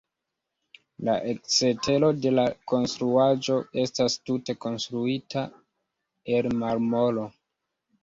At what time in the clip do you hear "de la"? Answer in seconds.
2.23-2.47